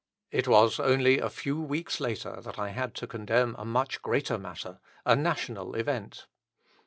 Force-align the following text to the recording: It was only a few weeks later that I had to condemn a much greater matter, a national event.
It 0.31 0.47
was 0.47 0.79
only 0.79 1.19
a 1.19 1.29
few 1.29 1.61
weeks 1.61 1.99
later 1.99 2.41
that 2.41 2.57
I 2.57 2.69
had 2.69 2.95
to 2.95 3.05
condemn 3.05 3.55
a 3.59 3.65
much 3.65 4.01
greater 4.01 4.39
matter, 4.39 4.79
a 5.05 5.15
national 5.15 5.75
event. 5.75 6.25